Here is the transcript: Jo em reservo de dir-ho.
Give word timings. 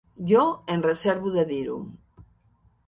Jo 0.29 0.45
em 0.77 0.81
reservo 0.87 1.35
de 1.37 1.45
dir-ho. 1.53 1.77